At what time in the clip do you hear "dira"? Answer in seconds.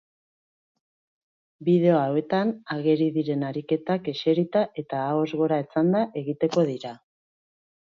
6.75-6.99